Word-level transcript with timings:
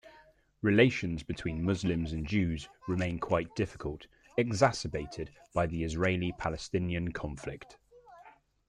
Relations 0.63 1.21
between 1.21 1.63
Muslims 1.63 2.11
and 2.11 2.25
Jews 2.25 2.67
remain 2.87 3.19
quite 3.19 3.55
difficult, 3.55 4.07
exacerbated 4.35 5.29
by 5.53 5.67
the 5.67 5.83
Israeli-Palestinian 5.83 7.11
conflict. 7.11 7.77